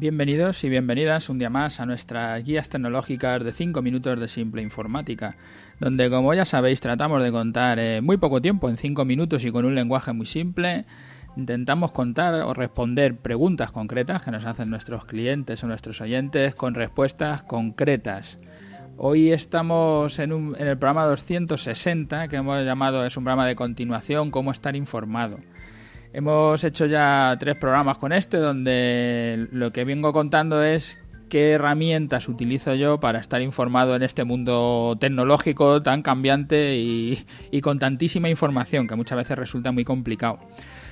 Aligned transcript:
Bienvenidos 0.00 0.64
y 0.64 0.70
bienvenidas 0.70 1.28
un 1.28 1.38
día 1.38 1.50
más 1.50 1.78
a 1.78 1.84
nuestras 1.84 2.42
guías 2.42 2.70
tecnológicas 2.70 3.44
de 3.44 3.52
5 3.52 3.82
minutos 3.82 4.18
de 4.18 4.28
simple 4.28 4.62
informática, 4.62 5.36
donde 5.78 6.08
como 6.08 6.32
ya 6.32 6.46
sabéis 6.46 6.80
tratamos 6.80 7.22
de 7.22 7.30
contar 7.30 7.78
en 7.78 8.02
muy 8.02 8.16
poco 8.16 8.40
tiempo, 8.40 8.70
en 8.70 8.78
5 8.78 9.04
minutos 9.04 9.44
y 9.44 9.52
con 9.52 9.66
un 9.66 9.74
lenguaje 9.74 10.14
muy 10.14 10.24
simple, 10.24 10.86
intentamos 11.36 11.92
contar 11.92 12.32
o 12.36 12.54
responder 12.54 13.18
preguntas 13.18 13.72
concretas 13.72 14.24
que 14.24 14.30
nos 14.30 14.46
hacen 14.46 14.70
nuestros 14.70 15.04
clientes 15.04 15.62
o 15.62 15.66
nuestros 15.66 16.00
oyentes 16.00 16.54
con 16.54 16.74
respuestas 16.74 17.42
concretas. 17.42 18.38
Hoy 18.96 19.32
estamos 19.32 20.18
en, 20.18 20.32
en 20.32 20.66
el 20.66 20.78
programa 20.78 21.04
260 21.04 22.28
que 22.28 22.36
hemos 22.36 22.64
llamado, 22.64 23.04
es 23.04 23.18
un 23.18 23.24
programa 23.24 23.46
de 23.46 23.54
continuación, 23.54 24.30
cómo 24.30 24.50
estar 24.50 24.74
informado. 24.76 25.36
Hemos 26.12 26.64
hecho 26.64 26.86
ya 26.86 27.36
tres 27.38 27.54
programas 27.56 27.98
con 27.98 28.12
este 28.12 28.38
donde 28.38 29.46
lo 29.52 29.72
que 29.72 29.84
vengo 29.84 30.12
contando 30.12 30.62
es 30.62 30.98
qué 31.28 31.52
herramientas 31.52 32.28
utilizo 32.28 32.74
yo 32.74 32.98
para 32.98 33.20
estar 33.20 33.40
informado 33.40 33.94
en 33.94 34.02
este 34.02 34.24
mundo 34.24 34.96
tecnológico 34.98 35.80
tan 35.82 36.02
cambiante 36.02 36.76
y, 36.76 37.24
con 37.62 37.78
tantísima 37.78 38.28
información 38.28 38.88
que 38.88 38.96
muchas 38.96 39.18
veces 39.18 39.38
resulta 39.38 39.70
muy 39.70 39.84
complicado. 39.84 40.40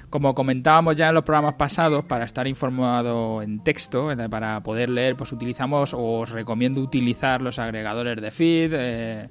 Como 0.09 0.35
comentábamos 0.35 0.97
ya 0.97 1.09
en 1.09 1.15
los 1.17 1.25
programas 1.25 1.55
pasados, 1.55 2.05
para 2.05 2.25
estar 2.25 2.47
informado 2.47 3.43
en 3.43 3.63
texto, 3.63 4.09
para 4.31 4.63
poder 4.63 4.89
leer, 4.89 5.17
pues 5.17 5.33
utilizamos 5.33 5.93
o 5.93 6.21
os 6.21 6.31
recomiendo 6.31 6.81
utilizar 6.81 7.43
los 7.43 7.59
agregadores 7.59 8.23
de 8.23 8.31
feed. 8.31 8.73
Eh, 8.73 9.29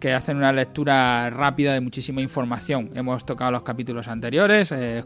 que 0.00 0.14
hacen 0.14 0.38
una 0.38 0.52
lectura 0.52 1.30
rápida 1.30 1.74
de 1.74 1.80
muchísima 1.80 2.20
información. 2.20 2.90
Hemos 2.94 3.24
tocado 3.24 3.52
los 3.52 3.62
capítulos 3.62 4.08
anteriores, 4.08 4.72
eh, 4.72 5.04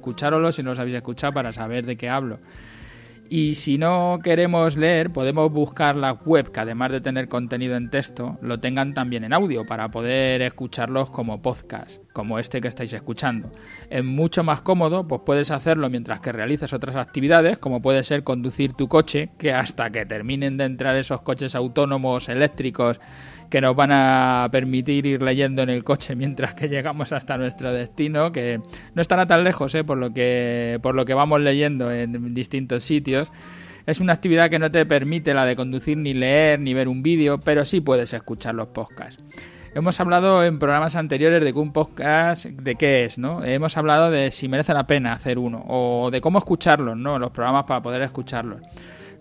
si 0.52 0.62
no 0.62 0.70
los 0.70 0.78
habéis 0.78 0.96
escuchado 0.96 1.34
para 1.34 1.52
saber 1.52 1.84
de 1.84 1.96
qué 1.96 2.08
hablo. 2.08 2.38
Y 3.30 3.54
si 3.54 3.78
no 3.78 4.20
queremos 4.22 4.76
leer, 4.76 5.10
podemos 5.10 5.50
buscar 5.50 5.96
la 5.96 6.12
web 6.12 6.52
que 6.52 6.60
además 6.60 6.92
de 6.92 7.00
tener 7.00 7.28
contenido 7.28 7.74
en 7.74 7.88
texto, 7.88 8.38
lo 8.42 8.60
tengan 8.60 8.92
también 8.92 9.24
en 9.24 9.32
audio 9.32 9.64
para 9.64 9.90
poder 9.90 10.42
escucharlos 10.42 11.10
como 11.10 11.40
podcast, 11.40 12.02
como 12.12 12.38
este 12.38 12.60
que 12.60 12.68
estáis 12.68 12.92
escuchando. 12.92 13.50
Es 13.88 14.04
mucho 14.04 14.44
más 14.44 14.60
cómodo, 14.60 15.08
pues 15.08 15.22
puedes 15.24 15.50
hacerlo 15.50 15.88
mientras 15.88 16.20
que 16.20 16.32
realizas 16.32 16.74
otras 16.74 16.96
actividades, 16.96 17.56
como 17.58 17.80
puede 17.80 18.04
ser 18.04 18.24
conducir 18.24 18.74
tu 18.74 18.88
coche, 18.88 19.30
que 19.38 19.54
hasta 19.54 19.90
que 19.90 20.04
terminen 20.04 20.58
de 20.58 20.64
entrar 20.64 20.94
esos 20.96 21.22
coches 21.22 21.54
autónomos 21.54 22.28
eléctricos 22.28 23.00
que 23.54 23.60
nos 23.60 23.76
van 23.76 23.92
a 23.92 24.48
permitir 24.50 25.06
ir 25.06 25.22
leyendo 25.22 25.62
en 25.62 25.70
el 25.70 25.84
coche 25.84 26.16
mientras 26.16 26.54
que 26.54 26.68
llegamos 26.68 27.12
hasta 27.12 27.38
nuestro 27.38 27.72
destino, 27.72 28.32
que 28.32 28.60
no 28.94 29.00
estará 29.00 29.26
tan 29.26 29.44
lejos, 29.44 29.72
¿eh? 29.76 29.84
por, 29.84 29.96
lo 29.96 30.12
que, 30.12 30.80
por 30.82 30.96
lo 30.96 31.04
que 31.04 31.14
vamos 31.14 31.40
leyendo 31.40 31.92
en 31.92 32.34
distintos 32.34 32.82
sitios. 32.82 33.30
Es 33.86 34.00
una 34.00 34.12
actividad 34.12 34.50
que 34.50 34.58
no 34.58 34.72
te 34.72 34.84
permite 34.86 35.34
la 35.34 35.46
de 35.46 35.54
conducir 35.54 35.96
ni 35.96 36.14
leer 36.14 36.58
ni 36.58 36.74
ver 36.74 36.88
un 36.88 37.04
vídeo, 37.04 37.38
pero 37.38 37.64
sí 37.64 37.80
puedes 37.80 38.12
escuchar 38.12 38.56
los 38.56 38.66
podcasts. 38.66 39.22
Hemos 39.72 40.00
hablado 40.00 40.42
en 40.42 40.58
programas 40.58 40.96
anteriores 40.96 41.44
de 41.44 41.52
que 41.52 41.58
un 41.60 41.72
podcast 41.72 42.46
de 42.46 42.74
qué 42.74 43.04
es, 43.04 43.18
¿no? 43.18 43.44
Hemos 43.44 43.76
hablado 43.76 44.10
de 44.10 44.32
si 44.32 44.48
merece 44.48 44.74
la 44.74 44.88
pena 44.88 45.12
hacer 45.12 45.38
uno 45.38 45.64
o 45.68 46.10
de 46.10 46.20
cómo 46.20 46.38
escucharlos, 46.38 46.96
¿no? 46.96 47.20
Los 47.20 47.30
programas 47.30 47.66
para 47.66 47.82
poder 47.82 48.02
escucharlos. 48.02 48.62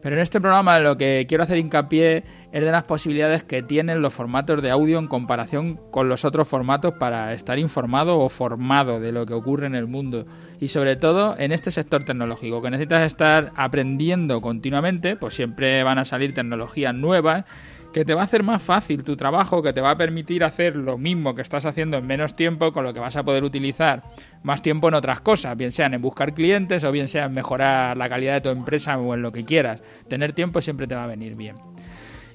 Pero 0.04 0.18
en 0.18 0.22
este 0.22 0.42
programa 0.42 0.80
lo 0.80 0.98
que 0.98 1.26
quiero 1.30 1.46
hacer 1.46 1.58
hincapié 1.58 2.26
es 2.52 2.64
de 2.64 2.72
las 2.72 2.84
posibilidades 2.84 3.44
que 3.44 3.64
tienen 3.64 4.02
los 4.02 4.14
formatos 4.14 4.62
de 4.62 4.70
audio 4.70 5.00
en 5.00 5.08
comparación 5.08 5.80
con 5.92 6.10
los 6.10 6.26
otros 6.26 6.46
formatos 6.46 6.96
para 7.00 7.32
estar 7.32 7.58
informado 7.58 8.20
o 8.20 8.28
formado 8.28 9.00
de 9.00 9.14
lo 9.14 9.26
que 9.26 9.34
ocurre 9.34 9.66
en 9.66 9.76
el 9.76 9.88
mundo. 9.88 10.26
Y 10.60 10.68
sobre 10.68 10.98
todo 10.98 11.36
en 11.40 11.54
este 11.54 11.72
sector 11.72 12.04
tecnológico, 12.04 12.62
que 12.62 12.70
necesitas 12.70 13.04
estar 13.04 13.54
aprendiendo 13.56 14.42
continuamente, 14.42 15.16
pues 15.16 15.36
siempre 15.36 15.82
van 15.84 15.98
a 15.98 16.06
salir 16.06 16.34
tecnologías 16.34 16.94
nuevas 16.94 17.46
que 17.94 18.04
te 18.04 18.14
va 18.14 18.22
a 18.22 18.24
hacer 18.26 18.44
más 18.44 18.62
fácil 18.62 19.04
tu 19.04 19.16
trabajo, 19.16 19.62
que 19.62 19.72
te 19.72 19.80
va 19.80 19.92
a 19.92 19.98
permitir 19.98 20.44
hacer 20.44 20.76
lo 20.76 20.98
mismo 20.98 21.36
que 21.36 21.42
estás 21.42 21.66
haciendo 21.66 21.98
en 21.98 22.08
menos 22.08 22.34
tiempo, 22.34 22.74
con 22.74 22.84
lo 22.84 22.94
que 22.94 23.00
vas 23.00 23.16
a 23.16 23.24
poder 23.24 23.44
utilizar 23.44 24.04
más 24.42 24.62
tiempo 24.62 24.88
en 24.88 24.96
otras 24.96 25.22
cosas, 25.22 25.56
bien 25.56 25.72
sean 25.72 25.94
en 25.94 26.02
buscar 26.02 26.34
clientes 26.34 26.84
o 26.84 26.92
bien 26.92 27.08
sea 27.08 27.26
en 27.26 27.34
mejorar 27.34 27.96
la 27.96 28.10
calidad 28.10 28.34
de 28.34 28.42
tu 28.42 28.50
empresa 28.50 28.98
o 28.98 29.14
en 29.14 29.22
lo 29.22 29.32
que 29.32 29.46
quieras. 29.46 29.82
Tener 30.08 30.34
tiempo 30.34 30.60
siempre 30.60 30.88
te 30.88 30.96
va 30.96 31.04
a 31.04 31.08
venir 31.08 31.36
bien 31.36 31.56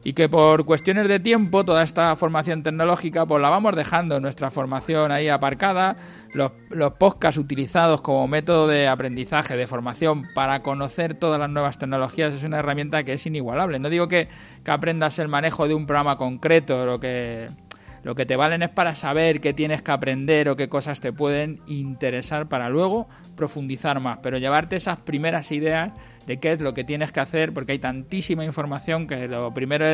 y 0.05 0.13
que 0.13 0.29
por 0.29 0.65
cuestiones 0.65 1.09
de 1.09 1.21
tiempo 1.21 1.65
toda 1.65 1.83
esta 1.83 2.15
formación 2.17 2.63
tecnológica 2.63 3.27
pues 3.27 3.43
la 3.43 3.51
vamos 3.51 3.75
dejando 3.77 4.21
nuestra 4.21 4.51
formación 4.51 5.13
ahí 5.13 5.29
aparcada. 5.29 5.97
Los, 6.33 6.53
los 6.71 6.93
podcasts 6.93 7.39
utilizados 7.39 8.01
como 8.01 8.29
método 8.29 8.67
de 8.67 8.87
aprendizaje 8.87 9.57
de 9.57 9.67
formación 9.67 10.29
para 10.35 10.63
conocer 10.63 11.15
todas 11.15 11.41
las 11.41 11.51
nuevas 11.51 11.79
tecnologías 11.79 12.35
es 12.35 12.45
una 12.45 12.59
herramienta 12.59 13.03
que 13.05 13.15
es 13.15 13.27
inigualable. 13.27 13.79
No 13.79 13.89
digo 13.91 14.09
que, 14.09 14.29
que 14.65 14.71
aprendas 14.71 15.19
el 15.19 15.29
manejo 15.29 15.69
de 15.69 15.75
un 15.75 15.87
programa 15.87 16.17
concreto 16.17 16.85
lo 16.85 17.01
que 17.01 17.49
lo 18.09 18.15
que 18.15 18.25
te 18.25 18.37
valen 18.37 18.63
es 18.63 18.71
para 18.71 18.95
saber 18.95 19.43
qué 19.43 19.53
tienes 19.53 19.83
que 19.83 19.91
aprender 19.91 20.49
o 20.49 20.57
qué 20.57 20.67
cosas 20.71 20.99
te 20.99 21.13
pueden 21.13 21.61
interesar 21.67 22.49
para 22.49 22.71
luego 22.71 23.07
profundizar 23.37 24.01
más 24.01 24.21
pero 24.23 24.39
llevarte 24.39 24.77
esas 24.77 24.99
primeras 25.01 25.53
ideas 25.53 25.93
de 26.25 26.39
qué 26.39 26.53
es 26.53 26.61
lo 26.63 26.73
que 26.73 26.85
tienes 26.85 27.13
que 27.13 27.21
hacer, 27.21 27.53
porque 27.53 27.73
hay 27.73 27.79
tantísima 27.79 28.47
información 28.47 29.07
que 29.07 29.29
lo 29.29 29.53
primero 29.53 29.85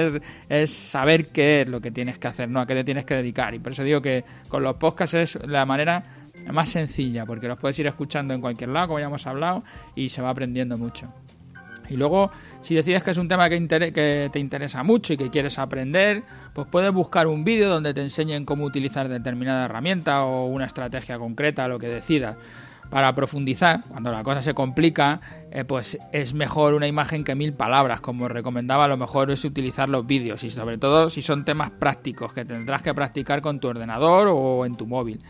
es, 0.49 0.71
saber 0.71 1.31
qué 1.31 1.63
es 1.63 1.69
lo 1.69 1.81
que 1.81 1.91
tienes 1.91 2.21
que 2.21 2.29
hacer, 2.29 2.49
no 2.49 2.61
a 2.61 2.69
qué 2.69 2.75
te 2.75 2.85
tienes 2.85 3.05
que 3.05 3.15
dedicar. 3.15 3.53
Y 3.53 3.59
por 3.59 3.73
eso 3.73 3.83
digo 3.83 4.01
que 4.01 4.25
con 4.47 4.63
los 4.63 4.77
podcasts 4.77 5.15
es 5.15 5.39
la 5.47 5.67
manera 5.67 6.05
más 6.53 6.69
sencilla, 6.69 7.27
porque 7.27 7.49
los 7.49 7.59
puedes 7.59 7.77
ir 7.81 7.89
escuchando 7.89 8.33
en 8.33 8.41
cualquier 8.41 8.71
lado, 8.71 8.87
como 8.89 9.01
ya 9.01 9.07
hemos 9.07 9.27
hablado, 9.27 9.65
y 9.97 10.09
se 10.09 10.23
va 10.23 10.31
aprendiendo 10.31 10.79
mucho. 10.79 11.13
Y 11.89 11.97
luego, 11.97 12.31
si 12.61 12.75
decides 12.75 13.03
que 13.03 13.11
es 13.11 13.19
un 13.19 13.29
tema 13.29 13.49
que, 13.49 14.31
te 14.33 14.39
interesa 14.39 14.83
mucho 14.83 15.13
y 15.13 15.17
que 15.17 15.31
quieres 15.31 15.59
aprender, 15.59 16.23
pues 16.53 16.67
puedes 16.71 16.93
buscar 16.93 17.27
un 17.27 17.45
vídeo 17.45 17.69
donde 17.69 17.95
te 17.95 18.01
enseñen 18.01 18.45
cómo 18.45 18.65
utilizar 18.65 19.09
determinada 19.09 19.67
herramienta 19.67 20.25
o 20.25 20.47
una 20.47 20.67
estrategia 20.67 21.19
concreta, 21.19 21.69
lo 21.69 21.79
que 21.79 21.89
decidas 21.89 22.37
para 22.91 23.15
profundizar, 23.15 23.81
cuando 23.89 24.13
la 24.13 24.23
cosa 24.23 24.43
se 24.43 24.55
complica, 24.55 25.21
eh, 25.51 25.65
pues 25.65 25.99
es 26.13 26.35
mejor 26.35 26.75
una 26.75 26.87
imagen 26.87 27.25
que 27.25 27.35
mil 27.35 27.53
palabras. 27.53 28.01
Como 28.01 28.29
recomendaba, 28.29 28.87
lo 28.87 28.97
mejor 28.97 29.31
es 29.31 29.45
utilizar 29.45 29.89
los 29.89 30.07
vídeos 30.07 30.45
y 30.45 30.51
sobre 30.51 30.79
todo 30.79 31.11
si 31.11 31.23
son 31.23 31.45
temas 31.45 31.71
prácticos 31.71 32.33
que 32.33 32.45
tendrás 32.45 32.83
que 32.83 32.95
practicar 32.95 33.41
con 33.41 33.59
tu 33.59 33.69
ordenador 33.69 34.29
o 34.31 34.67
en 34.67 34.77
tu 34.77 34.87
móvil. 34.87 35.21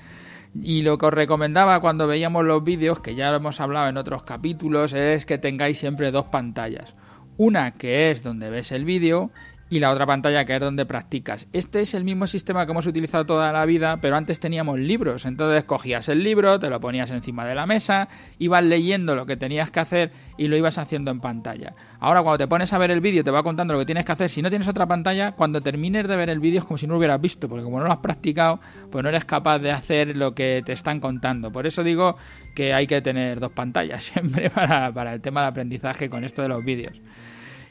Y 0.61 0.83
lo 0.83 0.99
que 0.99 1.07
os 1.07 1.15
recomendaba 1.15 1.81
cuando 1.81 2.07
veíamos 2.07 2.45
los 2.45 2.63
vídeos, 2.63 3.01
que 3.01 3.15
ya 3.15 3.31
lo 3.31 3.39
hemos 3.39 3.61
hablado 3.61 3.89
en 3.89 3.97
otros 3.97 4.23
capítulos, 4.23 4.93
es 4.93 5.27
que 5.27 5.39
tengáis 5.39 5.79
siempre 5.79 6.13
dos 6.13 6.27
pantallas. 6.27 6.95
Una 7.37 7.73
que 7.73 8.11
es 8.11 8.23
donde 8.23 8.51
ves 8.51 8.71
el 8.71 8.85
vídeo 8.85 9.31
y 9.71 9.81
la 9.81 9.91
otra 9.91 10.07
pantalla 10.07 10.45
que 10.45 10.55
es 10.55 10.61
donde 10.61 10.87
practicas. 10.87 11.49
Este 11.53 11.81
es 11.81 11.95
el 11.95 12.05
mismo 12.05 12.27
sistema 12.27 12.65
que 12.65 12.73
hemos 12.73 12.87
utilizado 12.87 13.25
toda 13.25 13.53
la 13.53 13.65
vida, 13.65 13.99
pero 14.01 14.17
antes 14.17 14.39
teníamos 14.39 14.79
libros. 14.79 15.25
Entonces 15.25 15.65
cogías 15.65 16.09
el 16.09 16.23
libro, 16.23 16.59
te 16.59 16.69
lo 16.69 16.81
ponías 16.81 17.11
encima 17.11 17.47
de 17.47 17.55
la 17.55 17.67
mesa, 17.67 18.09
ibas 18.39 18.63
leyendo 18.63 19.15
lo 19.17 19.27
que 19.27 19.37
tenías 19.37 19.71
que 19.71 19.81
hacer 19.81 20.13
y 20.37 20.49
lo 20.49 20.57
ibas 20.57 20.79
haciendo 20.79 21.11
en 21.11 21.21
pantalla. 21.21 21.75
Ahora 21.99 22.23
cuando 22.23 22.39
te 22.39 22.49
pones 22.49 22.73
a 22.73 22.79
ver 22.79 22.91
el 22.91 23.01
vídeo 23.01 23.25
te 23.25 23.31
va 23.31 23.43
contando 23.43 23.75
lo 23.75 23.81
que 23.81 23.87
tienes 23.87 24.05
que 24.05 24.13
hacer. 24.13 24.31
Si 24.31 24.43
no 24.43 24.51
tienes 24.51 24.69
otra 24.69 24.87
pantalla, 24.87 25.33
cuando 25.33 25.61
termines 25.61 26.07
de 26.07 26.17
ver 26.17 26.31
el 26.31 26.41
vídeo 26.41 26.61
es 26.61 26.65
como 26.65 26.79
si 26.79 26.87
no 26.87 26.93
lo 26.93 26.99
hubieras 26.99 27.21
visto, 27.21 27.49
porque 27.49 27.65
como 27.65 27.79
no 27.79 27.87
lo 27.87 27.93
has 27.93 27.99
practicado, 27.99 28.61
pues 28.91 29.03
no 29.03 29.09
eres 29.09 29.25
capaz 29.25 29.59
de 29.59 29.73
hacer 29.73 30.17
lo 30.17 30.35
que 30.35 30.63
te 30.65 30.73
están 30.73 31.01
contando. 31.01 31.51
Por 31.51 31.67
eso 31.67 31.83
digo 31.83 32.17
que 32.55 32.75
hay 32.75 32.87
que 32.87 33.01
tener 33.01 33.41
dos 33.41 33.53
pantallas 33.53 34.03
siempre 34.13 34.51
para, 34.51 34.93
para 34.93 35.15
el 35.15 35.21
tema 35.21 35.43
de 35.43 35.49
aprendizaje 35.49 36.11
con 36.11 36.25
esto 36.25 36.43
de 36.43 36.49
los 36.49 36.65
vídeos. 36.65 37.01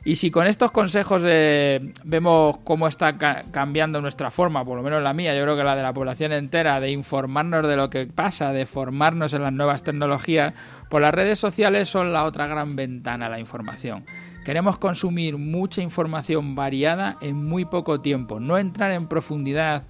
Y 0.06 0.18
si 0.18 0.31
con 0.31 0.47
estos 0.47 0.72
consejos 0.72 1.24
eh, 1.25 1.94
vemos 2.03 2.58
cómo 2.66 2.90
está 2.90 3.18
cambiando 3.18 4.02
nuestra 4.02 4.30
forma, 4.30 4.66
por 4.66 4.75
lo 4.75 4.84
menos 4.84 5.02
la 5.02 5.14
mía, 5.14 5.34
yo 5.34 5.44
creo 5.44 5.56
que 5.56 5.64
la 5.64 5.78
de 5.78 5.81
la 5.81 5.94
población 5.94 6.34
entera, 6.34 6.81
de 6.81 6.91
informarnos 6.91 7.66
de 7.66 7.78
lo 7.78 7.90
que 7.90 8.08
pasa, 8.08 8.52
de 8.52 8.66
formarnos 8.66 9.34
en 9.34 9.44
las 9.44 9.53
nuevas 9.53 9.84
tecnologías, 9.84 10.53
pues 10.90 11.02
las 11.02 11.14
redes 11.14 11.40
sociales 11.40 11.88
son 11.88 12.11
la 12.11 12.26
otra 12.26 12.47
gran 12.47 12.76
ventana 12.76 13.28
a 13.28 13.29
la 13.29 13.40
información. 13.40 14.03
Queremos 14.44 14.78
consumir 14.78 15.38
mucha 15.38 15.82
información 15.82 16.53
variada 16.53 17.17
en 17.22 17.41
muy 17.41 17.64
poco 17.64 18.02
tiempo, 18.02 18.41
no 18.41 18.58
entrar 18.58 18.91
en 18.91 19.08
profundidad 19.08 19.84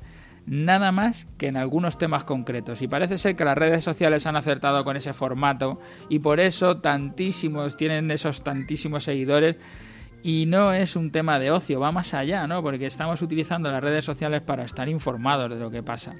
nada 0.45 0.92
más 0.92 1.25
que 1.39 1.48
en 1.48 1.57
algunos 1.57 1.98
temas 1.98 2.24
concretos. 2.24 2.83
Y 2.83 2.88
parece 2.88 3.18
ser 3.18 3.36
que 3.36 3.45
las 3.45 3.57
redes 3.57 3.83
sociales 3.83 4.27
han 4.27 4.36
acertado 4.36 4.83
con 4.83 4.95
ese 4.95 5.13
formato 5.13 5.80
y 6.07 6.19
por 6.19 6.39
eso 6.39 6.77
tantísimos, 6.77 7.77
tienen 7.77 8.12
esos 8.12 8.44
tantísimos 8.44 9.06
seguidores 9.06 9.56
y 10.24 10.46
no 10.48 10.72
es 10.72 10.96
un 10.96 11.12
tema 11.12 11.38
de 11.38 11.52
ocio, 11.52 11.81
va 11.81 11.92
más 11.92 12.14
allá, 12.14 12.48
¿no? 12.48 12.64
Porque 12.64 12.86
estamos 12.86 13.22
utilizando 13.22 13.70
las 13.70 13.84
redes 13.84 14.06
sociales 14.06 14.42
para 14.42 14.64
estar 14.64 14.88
informados 14.88 15.50
de 15.50 15.60
lo 15.60 15.70
que 15.70 15.84
pasa. 15.84 16.16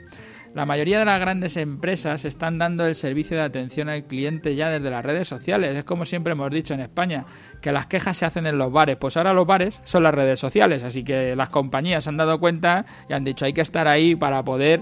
La 0.54 0.66
mayoría 0.66 1.00
de 1.00 1.06
las 1.06 1.20
grandes 1.20 1.58
empresas 1.58 2.26
están 2.26 2.60
dando 2.60 2.86
el 2.86 2.96
servicio 2.96 3.38
de 3.38 3.44
atención 3.44 3.90
al 3.90 4.04
cliente 4.04 4.56
ya 4.56 4.70
desde 4.70 4.92
las 4.92 5.04
redes 5.04 5.28
sociales. 5.28 5.76
Es 5.76 5.86
como 5.86 6.06
siempre 6.06 6.34
hemos 6.34 6.52
dicho 6.52 6.74
en 6.74 6.82
España, 6.82 7.26
que 7.62 7.72
las 7.72 7.88
quejas 7.88 8.18
se 8.18 8.26
hacen 8.26 8.46
en 8.46 8.58
los 8.58 8.72
bares. 8.72 8.98
Pues 8.98 9.18
ahora 9.18 9.34
los 9.34 9.48
bares 9.48 9.80
son 9.86 10.04
las 10.04 10.14
redes 10.14 10.40
sociales, 10.40 10.84
así 10.84 11.04
que 11.04 11.36
las 11.36 11.50
compañías 11.50 12.08
han 12.08 12.18
dado 12.18 12.40
cuenta 12.40 12.86
y 13.10 13.14
han 13.14 13.24
dicho 13.24 13.46
hay 13.46 13.54
que 13.54 13.62
estar 13.62 13.88
ahí 13.88 14.16
para 14.16 14.44
poder 14.44 14.82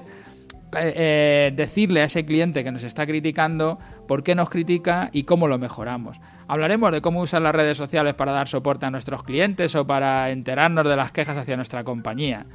eh, 0.74 0.94
eh, 0.96 1.52
decirle 1.54 2.02
a 2.02 2.06
ese 2.06 2.26
cliente 2.26 2.64
que 2.64 2.72
nos 2.72 2.84
está 2.84 3.06
criticando 3.06 3.78
por 4.08 4.24
qué 4.24 4.36
nos 4.36 4.50
critica 4.50 5.10
y 5.12 5.24
cómo 5.24 5.48
lo 5.48 5.58
mejoramos. 5.58 6.18
Hablaremos 6.52 6.92
de 6.92 7.00
cómo 7.00 7.22
usar 7.22 7.42
las 7.42 7.56
redes 7.56 7.78
sociales 7.78 8.14
para 8.14 8.34
dar 8.34 8.46
soporte 8.46 8.86
a 8.86 8.92
nuestros 8.92 9.24
clientes 9.24 9.74
o 9.74 9.88
para 9.88 10.32
enterarnos 10.32 10.86
de 10.86 10.98
las 10.98 11.14
quejas 11.14 11.38
hacia 11.38 11.56
nuestra 11.56 11.86
compañía. 11.86 12.46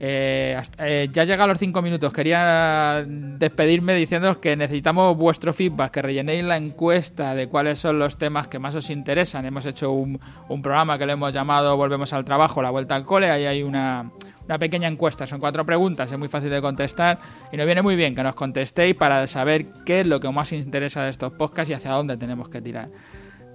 Eh, 0.00 0.60
eh, 0.78 1.08
ya 1.12 1.22
llega 1.22 1.44
a 1.44 1.46
los 1.46 1.56
cinco 1.60 1.80
minutos. 1.80 2.12
Quería 2.12 3.04
despedirme 3.06 3.94
diciéndoos 3.94 4.38
que 4.38 4.56
necesitamos 4.56 5.16
vuestro 5.16 5.52
feedback, 5.52 5.92
que 5.92 6.02
rellenéis 6.02 6.42
la 6.42 6.56
encuesta 6.56 7.36
de 7.36 7.46
cuáles 7.46 7.78
son 7.78 8.00
los 8.00 8.18
temas 8.18 8.48
que 8.48 8.58
más 8.58 8.74
os 8.74 8.90
interesan. 8.90 9.46
Hemos 9.46 9.64
hecho 9.64 9.92
un, 9.92 10.18
programa 10.60 10.98
que 10.98 11.06
le 11.06 11.12
hemos 11.12 11.32
llamado 11.32 11.76
Volvemos 11.76 12.12
al 12.12 12.24
trabajo, 12.24 12.60
la 12.62 12.70
vuelta 12.70 12.96
al 12.96 13.04
cole. 13.04 13.30
Ahí 13.30 13.46
hay 13.46 13.62
una, 13.62 14.10
una 14.44 14.58
pequeña 14.58 14.88
encuesta. 14.88 15.28
Son 15.28 15.38
cuatro 15.38 15.64
preguntas, 15.64 16.10
es 16.10 16.18
muy 16.18 16.26
fácil 16.26 16.50
de 16.50 16.60
contestar 16.60 17.20
y 17.52 17.56
nos 17.56 17.66
viene 17.66 17.82
muy 17.82 17.94
bien 17.94 18.16
que 18.16 18.24
nos 18.24 18.34
contestéis 18.34 18.96
para 18.96 19.24
saber 19.28 19.66
qué 19.86 20.00
es 20.00 20.06
lo 20.08 20.18
que 20.18 20.28
más 20.30 20.50
interesa 20.50 21.04
de 21.04 21.10
estos 21.10 21.32
podcasts 21.34 21.70
y 21.70 21.74
hacia 21.74 21.92
dónde 21.92 22.16
tenemos 22.16 22.48
que 22.48 22.60
tirar. 22.60 22.88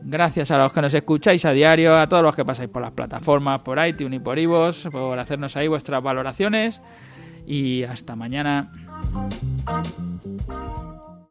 Gracias 0.07 0.51
a 0.51 0.59
los 0.59 0.71
que 0.71 0.83
nos 0.83 0.93
escucháis 0.93 1.45
a 1.45 1.51
diario, 1.51 1.97
a 1.97 2.07
todos 2.07 2.21
los 2.21 2.35
que 2.35 2.45
pasáis 2.45 2.69
por 2.69 2.83
las 2.83 2.91
plataformas, 2.91 3.61
por 3.61 3.83
iTunes 3.83 4.17
y 4.17 4.23
por 4.23 4.37
Ivos, 4.37 4.87
por 4.91 5.17
hacernos 5.17 5.57
ahí 5.57 5.67
vuestras 5.67 6.03
valoraciones. 6.03 6.79
Y 7.47 7.81
hasta 7.81 8.15
mañana. 8.15 8.71